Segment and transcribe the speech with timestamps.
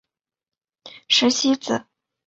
[1.09, 1.85] 石皋子。